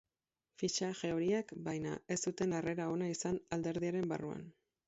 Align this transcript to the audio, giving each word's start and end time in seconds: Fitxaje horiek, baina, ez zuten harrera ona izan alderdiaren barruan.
Fitxaje 0.61 1.11
horiek, 1.17 1.53
baina, 1.69 1.93
ez 2.15 2.19
zuten 2.31 2.57
harrera 2.61 2.91
ona 2.97 3.11
izan 3.15 3.41
alderdiaren 3.59 4.13
barruan. 4.15 4.47